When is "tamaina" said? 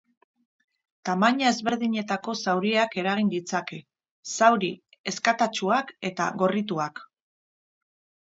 1.07-1.49